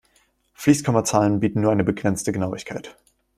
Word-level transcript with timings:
Fließkommazahlen 0.55 1.39
bieten 1.41 1.61
nur 1.61 1.71
eine 1.71 1.83
begrenzte 1.83 2.31
Genauigkeit. 2.31 2.97